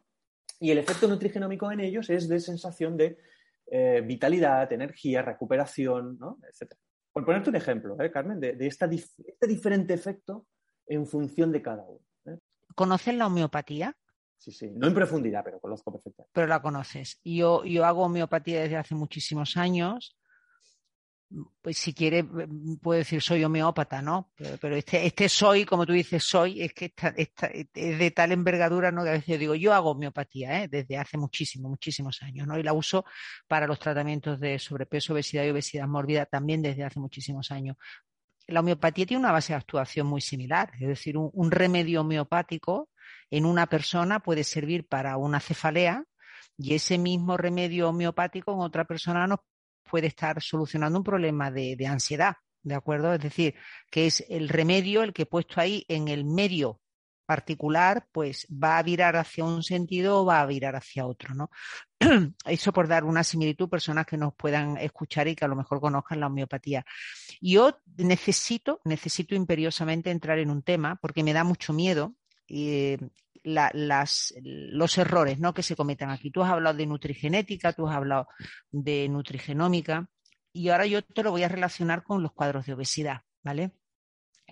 [0.61, 3.19] Y el efecto nutrigenómico en ellos es de sensación de
[3.67, 6.39] eh, vitalidad, energía, recuperación, ¿no?
[6.49, 6.73] Etc.
[7.13, 8.89] Por ponerte un ejemplo, ¿eh, Carmen, de, este
[9.47, 10.47] diferente efecto
[10.87, 12.01] en función de cada uno.
[12.75, 13.97] ¿Conoces la homeopatía?
[14.39, 16.33] Sí, sí, no en profundidad, pero conozco perfectamente.
[16.35, 17.21] Pero la conoces.
[17.25, 20.17] Yo, yo hago homeopatía desde hace muchísimos años
[21.61, 22.25] pues si quiere,
[22.81, 24.33] puede decir soy homeópata, ¿no?
[24.61, 26.93] Pero, este, este soy, como tú dices, soy, es que
[27.75, 29.03] es de tal envergadura, ¿no?
[29.03, 30.69] Que a veces digo, yo hago homeopatía, ¿eh?
[30.69, 32.59] Desde hace muchísimos, muchísimos años, ¿no?
[32.59, 33.05] Y la uso
[33.47, 37.77] para los tratamientos de sobrepeso, obesidad y obesidad mórbida también desde hace muchísimos años.
[38.47, 42.91] La homeopatía tiene una base de actuación muy similar, es decir, un, remedio homeopático
[43.31, 46.05] en una persona puede servir para una cefalea,
[46.59, 49.41] y ese mismo remedio homeopático en otra persona nos
[49.89, 53.15] puede estar solucionando un problema de, ansiedad, ¿de acuerdo?
[53.15, 53.55] Es decir,
[53.91, 56.82] que es el remedio el que puesto ahí en el medio
[57.33, 61.51] particular, pues va a virar hacia un sentido o va a virar hacia otro, ¿no?
[62.45, 65.81] Eso por dar una similitud, personas que nos puedan escuchar y que a lo mejor
[65.81, 66.85] conozcan la homeopatía.
[67.41, 72.17] Yo necesito, necesito imperiosamente entrar en un tema porque me da mucho miedo
[72.49, 72.99] eh,
[73.45, 75.55] las, los errores ¿no?
[75.55, 76.31] que se cometan aquí.
[76.31, 78.29] Tú has hablado de nutrigenética, tú has hablado
[78.71, 80.07] de nutrigenómica
[80.53, 83.73] y ahora yo te lo voy a relacionar con los cuadros de obesidad, ¿vale?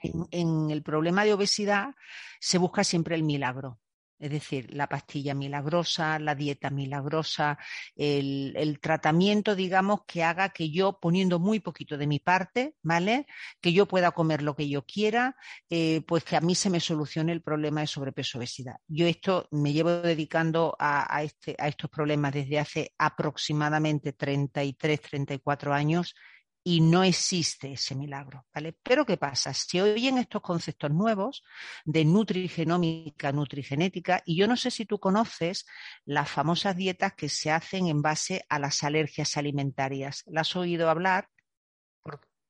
[0.03, 1.95] En el problema de obesidad
[2.41, 3.79] se busca siempre el milagro.
[4.21, 7.59] Es decir, la pastilla milagrosa, la dieta milagrosa,
[7.97, 13.27] el, tratamiento, digamos, que haga que yo, poniendo muy poquito de mi parte, ¿vale?
[13.63, 15.37] Que yo pueda comer lo que yo quiera,
[15.71, 18.77] eh, pues que a mí se me solucione el problema de sobrepeso obesidad.
[18.89, 25.73] Yo esto me llevo dedicando a, este, a estos problemas desde hace aproximadamente 33, 34
[25.73, 26.15] años
[26.63, 28.77] y no existe ese milagro, ¿vale?
[28.83, 29.55] Pero ¿qué pasa?
[29.55, 31.43] Si oyen estos conceptos nuevos
[31.85, 35.67] de nutrigenómica, nutrigenética, y yo no sé si tú conoces
[36.05, 40.23] las famosas dietas que se hacen en base a las alergias alimentarias.
[40.27, 41.29] ¿Las has oído hablar?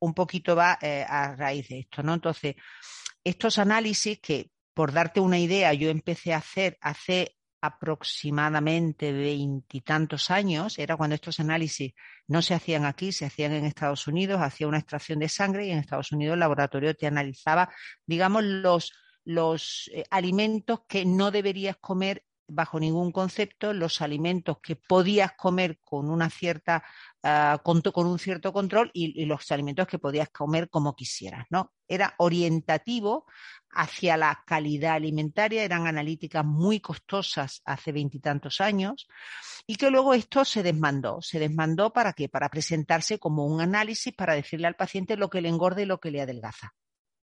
[0.00, 2.14] Un poquito va eh, a raíz de esto, ¿no?
[2.14, 2.56] Entonces,
[3.22, 10.78] estos análisis que, por darte una idea, yo empecé a hacer hace aproximadamente veintitantos años,
[10.78, 11.92] era cuando estos análisis
[12.26, 15.70] no se hacían aquí, se hacían en Estados Unidos, hacía una extracción de sangre y
[15.70, 17.72] en Estados Unidos el laboratorio te analizaba,
[18.06, 18.92] digamos, los,
[19.24, 25.78] los eh, alimentos que no deberías comer bajo ningún concepto los alimentos que podías comer
[25.80, 26.84] con una cierta
[27.22, 31.72] ah, con, un cierto control y, los alimentos que podías comer como quisieras, ¿no?
[31.88, 33.26] Era orientativo
[33.70, 39.06] hacia la calidad alimentaria, eran analíticas muy costosas hace veintitantos años
[39.66, 41.22] y que luego esto se desmandó.
[41.22, 42.28] ¿Se desmandó para qué?
[42.28, 46.00] Para presentarse como un análisis para decirle al paciente lo que le engorde y lo
[46.00, 46.74] que le adelgaza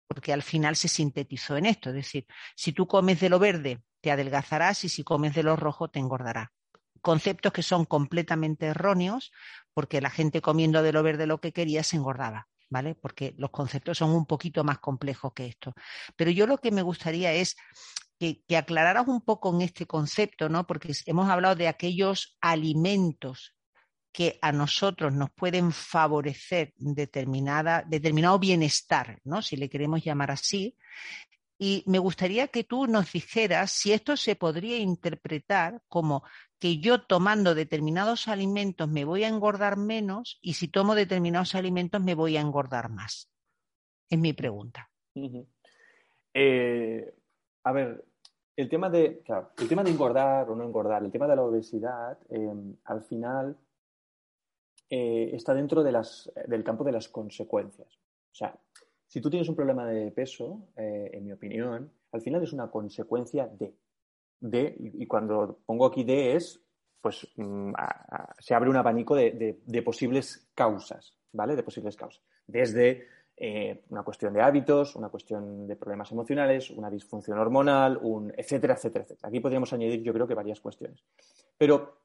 [0.08, 1.90] porque al final se sintetizó en esto.
[1.90, 5.54] Es decir, si tú comes de lo verde, te adelgazarás y si comes de lo
[5.54, 6.52] rojo, te engordará.
[7.00, 9.30] Conceptos que son completamente erróneos,
[9.74, 12.48] porque la gente comiendo de lo verde lo que quería se engordaba.
[12.70, 12.94] ¿Vale?
[12.94, 15.72] Porque los conceptos son un poquito más complejos que esto.
[16.16, 17.56] Pero yo lo que me gustaría es
[18.18, 20.66] que, que, aclararas un poco en este concepto, ¿no?
[20.66, 23.57] Porque hemos hablado de aquellos alimentos
[24.12, 29.42] que a nosotros nos pueden favorecer determinada, determinado bienestar, ¿no?
[29.42, 30.76] si le queremos llamar así.
[31.58, 36.22] Y me gustaría que tú nos dijeras si esto se podría interpretar como
[36.58, 42.00] que yo tomando determinados alimentos me voy a engordar menos y si tomo determinados alimentos
[42.00, 43.30] me voy a engordar más.
[44.08, 44.88] Es mi pregunta.
[46.34, 47.14] Eh,
[47.64, 48.04] a ver,
[48.56, 49.22] el tema de,
[49.58, 52.52] el tema de engordar o no engordar, el tema de la obesidad, eh,
[52.84, 53.56] al final
[54.90, 57.88] eh, está dentro de las, del campo de las consecuencias.
[58.32, 58.58] O sea,
[59.06, 62.70] si tú tienes un problema de peso, eh, en mi opinión, al final es una
[62.70, 63.74] consecuencia de.
[64.40, 66.60] de, y cuando pongo aquí de es,
[67.00, 67.72] pues mm,
[68.38, 71.56] se abre un abanico de, posibles causas, ¿vale?
[71.56, 72.22] De posibles causas.
[72.46, 78.32] Desde eh, una cuestión de hábitos, una cuestión de problemas emocionales, una disfunción hormonal, un
[78.36, 79.28] etcétera, etcétera, etcétera.
[79.28, 81.04] Aquí podríamos añadir, yo creo que varias cuestiones.
[81.56, 81.98] Pero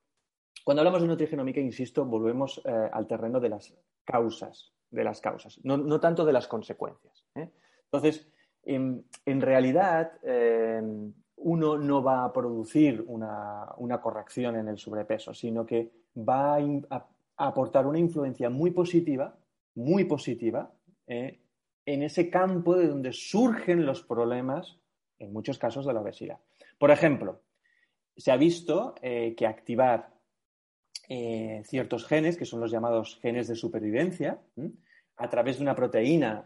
[0.63, 3.73] cuando hablamos de nutrigenómica, insisto, volvemos eh, al terreno de las
[4.05, 7.25] causas, de las causas, no, tanto de las consecuencias.
[7.35, 7.49] ¿eh?
[7.85, 8.27] Entonces,
[8.63, 9.05] en,
[9.41, 10.13] realidad,
[11.43, 17.85] uno no va a producir una, corrección en el sobrepeso, sino que va a, aportar
[17.85, 19.35] una influencia muy positiva,
[19.75, 20.71] muy positiva,
[21.07, 21.39] eh,
[21.85, 24.77] en ese campo de donde surgen los problemas,
[25.19, 26.39] en muchos casos, de la obesidad.
[26.77, 27.41] Por ejemplo,
[28.15, 30.12] se ha visto eh, que activar
[31.09, 34.39] eh, ciertos genes, que son los llamados genes de supervivencia,
[35.17, 36.45] a través de una proteína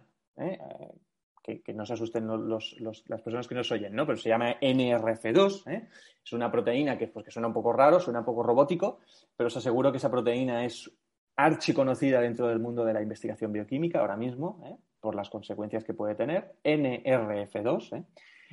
[1.64, 4.06] que, no se asusten las personas que nos oyen, ¿no?
[4.06, 5.88] Pero se llama NRF2, ¿eh?
[6.24, 9.00] Es una proteína que, pues, que suena un poco raro, suena un poco robótico,
[9.36, 10.92] pero os aseguro que esa proteína es
[11.38, 14.76] archiconocida dentro del mundo de la investigación bioquímica ahora mismo, ¿eh?
[15.00, 17.98] por las consecuencias que puede tener, NRF2.
[17.98, 18.04] ¿eh?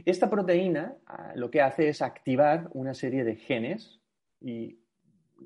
[0.04, 4.00] Esta proteína ah, lo que hace es activar una serie de genes
[4.40, 4.78] y,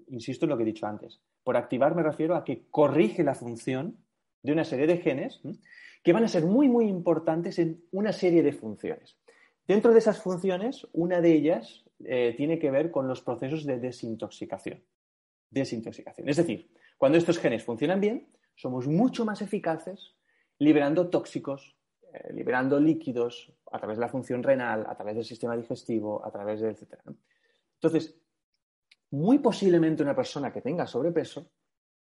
[0.08, 3.34] insisto en lo que he dicho antes, por activar me refiero a que corrige la
[3.34, 3.98] función
[4.42, 5.40] de una serie de genes
[6.02, 9.16] que van a ser muy, muy importantes en una serie de funciones.
[9.66, 13.78] Dentro de esas funciones, una de ellas eh, tiene que ver con los procesos de
[13.78, 14.82] desintoxicación.
[15.50, 16.28] Desintoxicación.
[16.28, 20.14] Es decir, cuando estos genes funcionan bien, somos mucho más eficaces
[20.58, 21.76] liberando tóxicos,
[22.12, 26.30] eh, liberando líquidos a través de la función renal, a través del sistema digestivo, a
[26.30, 27.00] través de etc.
[27.74, 28.18] Entonces,
[29.10, 31.50] muy posiblemente una persona que tenga sobrepeso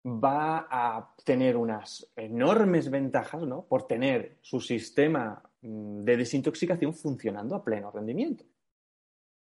[0.05, 3.65] va a tener unas enormes ventajas ¿no?
[3.65, 8.45] por tener su sistema mm, de desintoxicación funcionando a pleno rendimiento.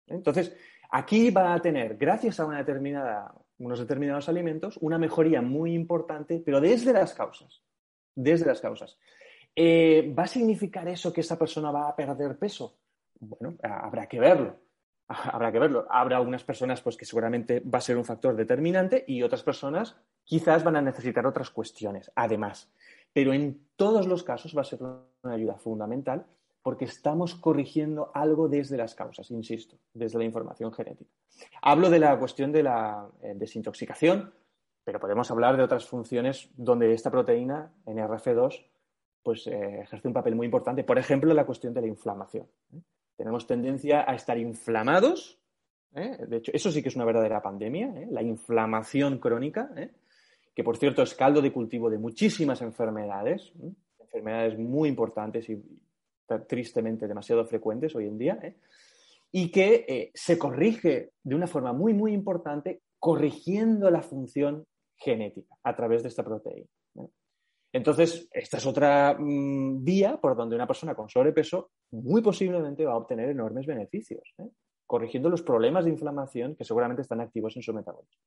[0.07, 0.55] Entonces,
[0.91, 6.41] aquí va a tener, gracias a una determinada, unos determinados alimentos, una mejoría muy importante,
[6.45, 7.61] pero desde las causas.
[8.15, 8.97] Desde las causas.
[9.55, 12.77] Eh, ¿Va a significar eso que esa persona va a perder peso?
[13.19, 14.62] Bueno, habrá que verlo.
[15.31, 15.85] Habrá que verlo.
[15.89, 19.95] Habrá algunas personas pues, que seguramente va a ser un factor determinante y otras personas
[20.23, 22.71] quizás van a necesitar otras cuestiones, además.
[23.13, 26.25] Pero en todos los casos va a ser una ayuda fundamental
[26.61, 31.11] porque estamos corrigiendo algo desde las causas, insisto, desde la información genética.
[31.61, 34.33] Hablo de la cuestión de la eh, desintoxicación,
[34.83, 38.65] pero podemos hablar de otras funciones donde esta proteína, NRF2,
[39.21, 40.83] pues eh, ejerce un papel muy importante.
[40.83, 42.47] Por ejemplo, la cuestión de la inflamación.
[43.23, 43.25] ¿Eh?
[43.25, 45.39] Tenemos tendencia a estar inflamados.
[45.91, 49.69] De hecho, eso sí que es una verdadera pandemia, la inflamación crónica
[50.53, 53.51] que por cierto es caldo de cultivo de muchísimas enfermedades,
[53.99, 55.61] enfermedades muy importantes y
[56.47, 58.55] tristemente demasiado frecuentes hoy en día, ¿eh?
[59.31, 65.55] y que eh, se corrige de una forma muy, muy importante corrigiendo la función genética
[65.63, 66.67] a través de esta proteína.
[67.71, 72.93] Entonces, esta es otra mm, vía por donde una persona con sobrepeso muy posiblemente va
[72.93, 74.49] a obtener enormes beneficios, ¿eh?
[74.85, 78.21] corrigiendo los problemas de inflamación que seguramente están activos en su metabolismo.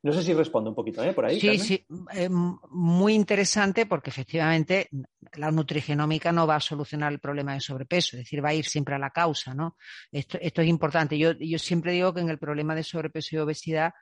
[0.00, 1.12] No sé si respondo un poquito ¿eh?
[1.12, 1.40] por ahí.
[1.40, 4.88] Sí, sí, eh, muy interesante porque efectivamente
[5.34, 8.64] la nutrigenómica no va a solucionar el problema de sobrepeso, es decir, va a ir
[8.64, 9.76] siempre a la causa, ¿no?
[10.12, 11.18] Esto, esto es importante.
[11.18, 13.92] Yo, yo siempre digo que en el problema de sobrepeso y obesidad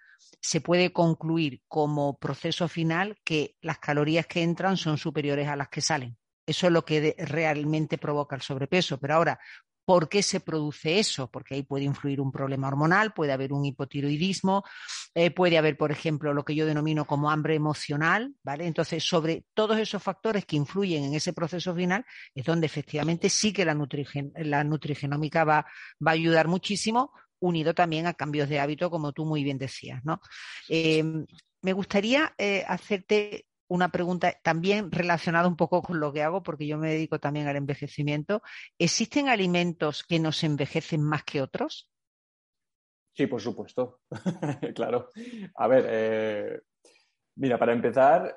[0.41, 5.69] se puede concluir como proceso final que las calorías que entran son superiores a las
[5.69, 6.17] que salen.
[6.47, 8.99] Eso es lo que realmente provoca el sobrepeso.
[8.99, 9.39] Pero ahora,
[9.87, 11.31] ¿Por qué se produce eso?
[11.31, 14.65] Porque ahí puede influir un problema hormonal, puede haber un hipotiroidismo,
[15.15, 18.67] eh, puede haber, por ejemplo, lo que yo denomino como hambre emocional, ¿vale?
[18.67, 22.05] Entonces, sobre todos esos factores que influyen en ese proceso final,
[22.35, 23.75] es donde efectivamente sí que la,
[24.65, 29.57] nutrigenómica va, a ayudar muchísimo, unido también a cambios de hábito, como tú muy bien
[29.57, 30.21] decías, ¿no?
[30.69, 31.05] Eh,
[31.63, 36.67] me gustaría eh, hacerte una pregunta también relacionada un poco con lo que hago, porque
[36.67, 38.43] yo me dedico también al envejecimiento.
[38.79, 41.91] ¿Existen alimentos que nos envejecen más que otros?
[43.13, 44.01] Sí, por supuesto.
[44.75, 45.11] claro.
[45.57, 46.61] A ver, eh,
[47.37, 48.37] mira, para empezar,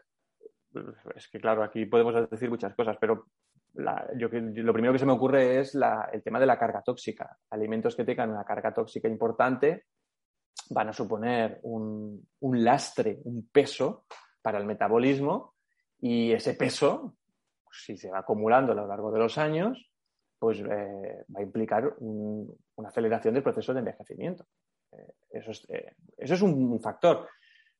[1.15, 3.27] es que claro, aquí podemos decir muchas cosas, pero
[3.73, 7.37] lo primero que se me ocurre es el tema de la carga tóxica.
[7.51, 9.85] Alimentos que tengan una carga tóxica importante
[10.71, 12.23] van a suponer un
[12.63, 14.05] lastre, un peso
[14.41, 15.55] para el metabolismo
[15.99, 17.15] y ese peso,
[17.71, 19.89] si se va acumulando a lo largo de los años,
[20.39, 24.45] pues eh, va a implicar una aceleración del proceso de envejecimiento.
[24.91, 27.27] Eh, eso, es, eh, eso, es, un factor.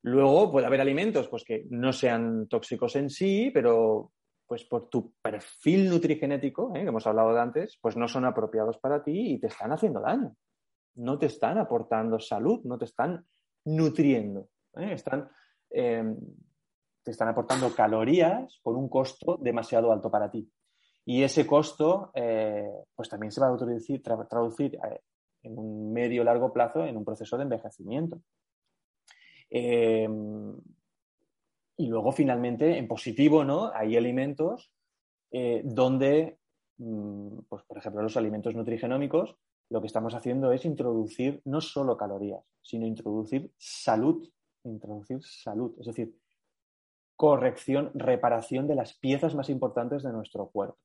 [0.01, 4.11] Luego puede haber alimentos pues, que no sean tóxicos en sí, pero
[4.45, 9.03] pues por tu perfil nutrigenético, que hemos hablado de antes, pues no son apropiados para
[9.03, 10.35] ti y te están haciendo daño.
[10.95, 13.25] No te están aportando salud, no te están
[13.65, 14.49] nutriendo.
[14.73, 15.29] Están,
[17.11, 20.49] están aportando calorías por un costo demasiado alto para ti.
[21.05, 24.77] Y ese costo, eh, pues también se va a traducir, traducir
[25.41, 28.21] en un medio largo plazo en un proceso de envejecimiento.
[29.49, 30.55] Em,
[31.77, 33.71] y luego, finalmente, en positivo, ¿no?
[33.73, 34.71] Hay alimentos
[35.31, 36.39] eh, donde,
[36.77, 39.35] mm, pues, por ejemplo, los alimentos nutrigenómicos,
[39.69, 44.27] lo que estamos haciendo es introducir no solo calorías, sino introducir salud,
[44.63, 46.13] introducir salud, es decir,
[47.19, 50.77] corrección, reparación de las piezas más importantes de nuestro cuerpo.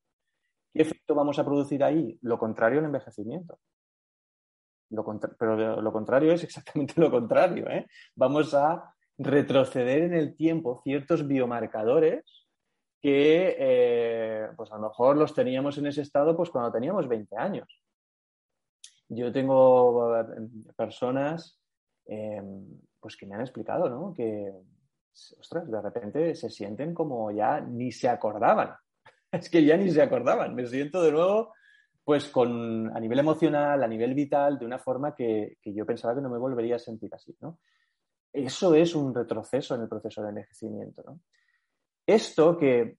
[0.73, 2.19] ¿Qué efecto vamos a producir ahí?
[2.23, 3.61] Lo contrario al envejecimiento.
[5.39, 7.71] pero lo contrario es exactamente lo contrario.
[7.71, 7.87] ¿eh?
[8.17, 12.49] Vamos a retroceder en el tiempo ciertos biomarcadores
[13.01, 17.37] que eh, pues a lo mejor los teníamos en ese estado pues cuando teníamos 20
[17.37, 17.81] años.
[19.09, 20.25] Yo tengo eh,
[20.75, 21.61] personas
[22.07, 24.13] em, pues que me han explicado ¿no?
[24.13, 24.53] que
[25.39, 28.75] ostras, de repente se sienten como ya ni se acordaban.
[29.33, 30.55] es que ya ni se acordaban.
[30.55, 31.53] Me siento de nuevo
[32.05, 36.21] pues con, a nivel emocional, a nivel vital, de una forma que, yo pensaba que
[36.21, 37.35] no me volvería a sentir así.
[37.41, 37.59] ¿no?
[38.31, 41.03] Eso es un retroceso en el proceso de envejecimiento.
[42.07, 42.99] Esto que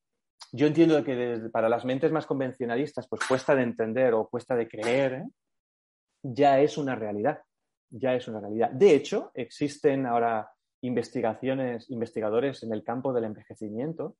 [0.51, 4.67] yo entiendo que para las mentes más convencionalistas pues cuesta de entender o cuesta de
[4.67, 5.25] creer, ¿eh?
[6.23, 7.39] ya es una realidad.
[7.91, 8.71] Ya es una realidad.
[8.71, 10.49] De hecho, existen ahora
[10.85, 14.15] investigaciones, investigadores en el campo del envejecimiento,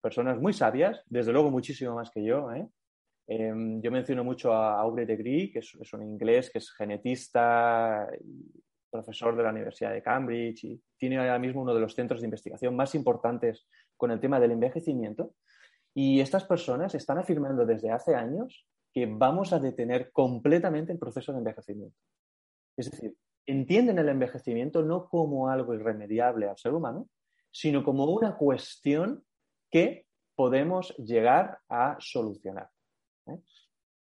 [0.00, 2.52] personas muy sabias, desde luego muchísimo más que yo.
[2.52, 2.68] ¿eh?
[3.26, 6.70] Em, yo menciono mucho a Aubrey de Grey, que es, es, un inglés que es
[6.72, 8.08] genetista
[8.90, 12.26] profesor de la Universidad de Cambridge y tiene ahora mismo uno de los centros de
[12.26, 15.34] investigación más importantes con el tema del envejecimiento.
[15.94, 21.32] Y estas personas están afirmando desde hace años que vamos a detener completamente el proceso
[21.32, 21.96] de envejecimiento.
[22.76, 23.14] Es decir,
[23.48, 27.08] entienden el envejecimiento no como algo irremediable al ser humano,
[27.50, 29.24] sino como una cuestión
[29.70, 30.06] que
[30.36, 32.68] podemos llegar a solucionar.
[33.26, 33.38] ¿eh?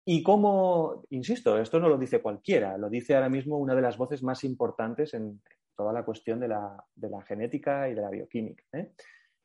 [0.05, 3.97] Y como, insisto, esto no lo dice cualquiera, lo dice ahora mismo una de las
[3.97, 5.41] voces más importantes en
[5.77, 6.85] toda la cuestión de la,
[7.27, 8.65] genética y de la bioquímica.
[8.73, 8.91] ¿eh?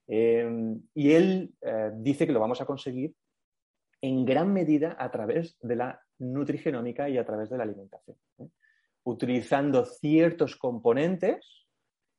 [0.08, 3.13] Em, y él eh, dice que lo vamos a conseguir
[4.01, 8.17] en gran medida a través de la nutrigenómica y a través de la alimentación.
[9.03, 11.67] Utilizando ciertos componentes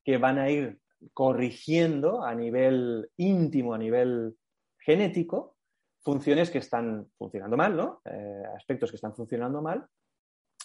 [0.04, 0.78] que van a ir
[1.12, 4.36] corrigiendo a nivel íntimo, a nivel
[4.78, 5.56] genético,
[6.02, 8.02] funciones que están funcionando mal, ¿no?
[8.04, 9.86] Eh, aspectos que están funcionando mal,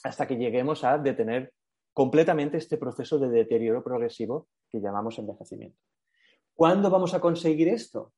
[0.03, 1.53] hasta que lleguemos a detener
[1.93, 5.79] completamente este proceso de deterioro progresivo que llamamos envejecimiento.
[6.53, 8.13] ¿Cuándo vamos a conseguir esto?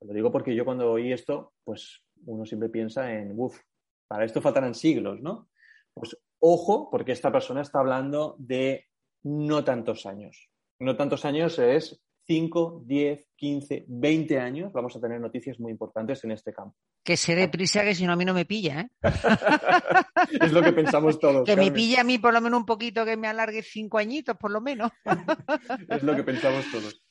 [0.00, 3.58] Lo digo porque yo cuando oí esto, pues uno siempre piensa en, uff,
[4.06, 5.48] para esto faltarán siglos, ¿no?
[5.92, 8.86] Pues ojo, porque esta persona está hablando de
[9.22, 10.50] no tantos años.
[10.80, 16.22] No tantos años es 5, 10, 15, 20 años vamos a tener noticias muy importantes
[16.24, 16.76] en este campo.
[17.02, 18.80] Que se dé prisa, que si no a mí no me pilla.
[18.80, 18.90] ¿eh?
[20.40, 21.46] es lo que pensamos todos.
[21.46, 24.36] Que me pilla a mí por lo menos un poquito, que me alargue cinco añitos
[24.36, 24.90] por lo menos.
[25.88, 27.02] es lo que pensamos todos.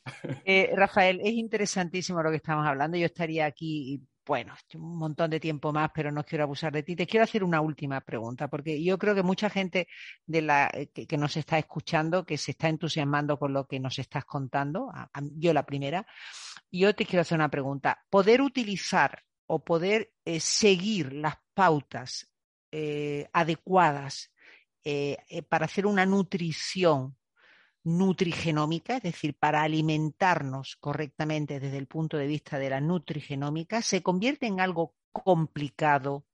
[0.45, 2.95] Eh, Rafael, es interesantísimo lo que estamos hablando.
[2.95, 6.95] Yo estaría aquí bueno, un montón de tiempo más, pero no quiero abusar de ti.
[6.95, 9.87] Te quiero hacer una última pregunta, porque yo creo que mucha gente
[10.25, 13.97] de la, eh, que, nos está escuchando, que se está entusiasmando con lo que nos
[13.97, 14.91] estás contando,
[15.37, 16.05] yo la primera,
[16.69, 18.03] yo te quiero hacer una pregunta.
[18.09, 22.29] ¿Poder utilizar o poder eh, seguir las pautas
[22.71, 24.31] eh, adecuadas
[25.49, 27.17] para hacer una nutrición
[27.83, 34.03] nutrigenómica, es decir, para alimentarnos correctamente desde el punto de vista de la nutrigenómica, se
[34.03, 36.25] convierte en algo complicado,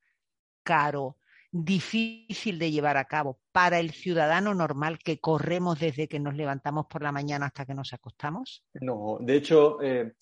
[0.63, 1.17] caro,
[1.51, 6.87] difícil de llevar a cabo para el ciudadano normal que corremos desde que nos levantamos
[6.87, 8.65] por la mañana hasta que nos acostamos?
[8.73, 10.13] No, de hecho, eh,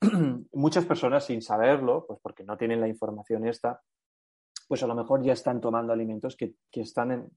[0.52, 3.80] muchas personas sin saberlo, pues porque no tienen la información esta,
[4.66, 7.30] pues a lo mejor ya están tomando alimentos que, que están en,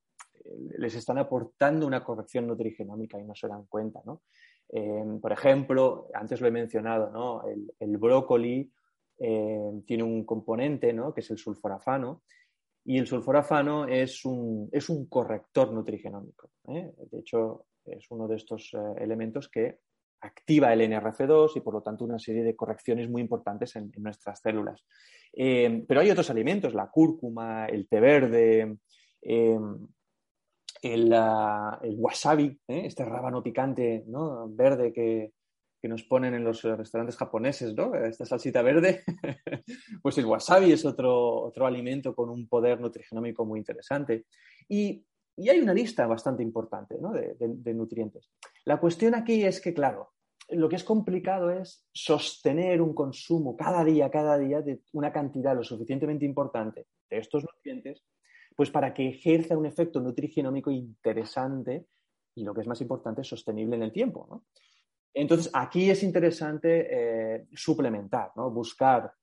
[0.78, 4.22] les están aportando una corrección nutrigenómica y no se dan cuenta, ¿no?
[4.70, 7.44] Em, por ejemplo, antes lo he mencionado, ¿no?
[7.80, 8.72] El, brócoli
[9.20, 11.14] em, tiene un componente, ¿no?
[11.14, 12.24] Que es el sulforafano.
[12.86, 16.52] Y el sulforafano es un, es un corrector nutrigenómico.
[16.70, 16.94] ¿eh?
[17.12, 19.80] De hecho, es uno de estos eh, elementos que
[20.22, 24.40] activa el NRF2 y por lo tanto una serie de correcciones muy importantes en, nuestras
[24.40, 24.86] células.
[25.34, 28.78] Em, pero hay otros alimentos, la cúrcuma, el té verde,
[30.94, 32.84] el, wasabi, ¿eh?
[32.86, 34.06] este rábano picante
[34.50, 35.34] verde que,
[35.84, 37.96] nos ponen en los restaurantes japoneses, ¿no?
[37.96, 39.06] Esta salsita verde,
[40.04, 44.26] pues el wasabi es otro, otro alimento con un poder nutrigenómico muy interesante.
[44.68, 45.06] Y,
[45.38, 48.30] hay una lista bastante importante de, nutrientes.
[48.66, 50.10] La cuestión aquí es que, claro,
[50.50, 55.56] lo que es complicado es sostener un consumo cada día, cada día de una cantidad
[55.56, 58.04] lo suficientemente importante de estos nutrientes,
[58.58, 61.86] pues para que ejerza un efecto nutrigenómico interesante
[62.34, 64.44] y lo que es más importante, sostenible en el tiempo.
[65.14, 68.50] Entonces, aquí es interesante eh, suplementar, ¿no?
[68.50, 69.14] buscar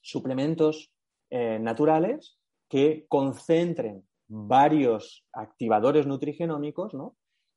[0.00, 0.90] suplementos
[1.28, 6.94] eh, naturales que concentren varios activadores nutrigenómicos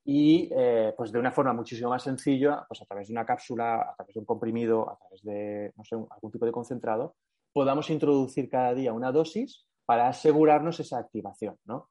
[0.03, 3.91] y eh, pues de una forma muchísimo más sencilla, pues a través de una cápsula,
[3.91, 7.15] a través de un comprimido, a través de no sé, algún tipo de concentrado,
[7.53, 11.57] podamos introducir cada día una dosis para asegurarnos esa activación.
[11.65, 11.89] ¿no?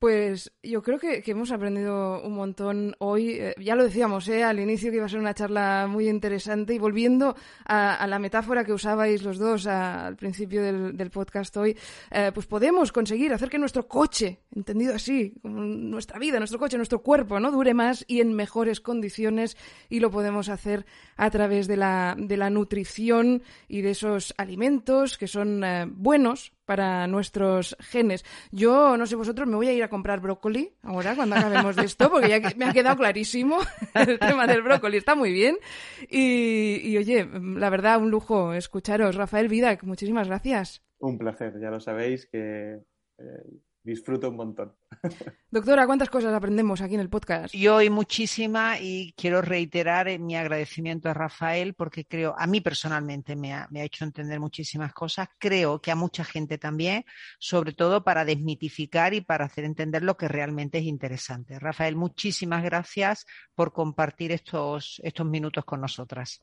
[0.00, 3.32] Pues yo creo que, hemos aprendido un montón hoy.
[3.32, 4.42] Eh, ya lo decíamos ¿eh?
[4.42, 7.36] al inicio que iba a ser una charla muy interesante y volviendo
[7.66, 11.76] a, la metáfora que usabais los dos al principio del, podcast hoy,
[12.10, 17.02] eh, pues podemos conseguir hacer que nuestro coche, entendido así, nuestra vida, nuestro coche, nuestro
[17.02, 19.58] cuerpo, no dure más y en mejores condiciones
[19.90, 20.86] y lo podemos hacer
[21.18, 26.54] a través de la, de la nutrición y de esos alimentos que son eh, buenos
[26.70, 28.24] para nuestros genes.
[28.52, 31.82] Yo, no sé vosotros, me voy a ir a comprar brócoli ahora cuando acabemos de
[31.82, 33.58] esto, porque ya me ha quedado clarísimo
[33.94, 34.96] el tema del brócoli.
[34.96, 35.56] Está muy bien.
[36.08, 39.16] Y, oye, la verdad, un lujo escucharos.
[39.16, 40.80] Rafael Vidac, muchísimas gracias.
[41.00, 42.74] Un placer, ya lo sabéis que
[43.18, 43.44] eh,
[43.82, 44.74] disfruto un montón.
[45.50, 47.54] Doctora, ¿cuántas cosas aprendemos aquí en el podcast?
[47.54, 52.60] Yo hoy muchísima y quiero reiterar eh, mi agradecimiento a Rafael porque creo, a mí
[52.60, 57.04] personalmente me ha, hecho entender muchísimas cosas, creo que a mucha gente también,
[57.38, 61.58] sobre todo para desmitificar y para hacer entender lo que realmente es interesante.
[61.58, 66.42] Rafael, muchísimas gracias por compartir estos, estos minutos con nosotras.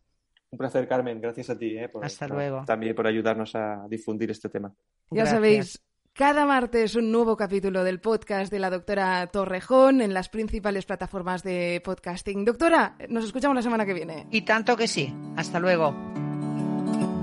[0.49, 1.19] Un placer, Carmen.
[1.19, 1.77] Gracias a ti.
[1.77, 2.63] Eh, Hasta luego.
[2.65, 4.73] También por ayudarnos a difundir este tema.
[5.11, 5.81] Ya sabéis,
[6.17, 11.43] cada martes un nuevo capítulo del podcast de la doctora Torrejón en las principales plataformas
[11.43, 12.43] de podcasting.
[12.43, 14.25] Doctora, nos escuchamos la semana que viene.
[14.31, 15.13] Y tanto que sí.
[15.35, 15.93] Hasta luego.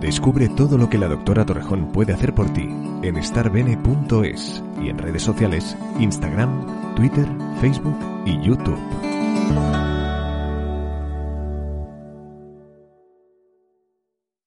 [0.00, 2.68] Descubre todo lo que la doctora Torrejón puede hacer por ti
[3.02, 7.26] en starbene.es y en redes sociales Instagram, Twitter,
[7.60, 9.93] Facebook y YouTube.